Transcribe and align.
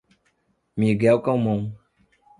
Miguel 0.77 1.21
Calmon 1.21 1.77